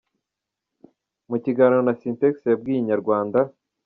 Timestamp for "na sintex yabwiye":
1.85-2.79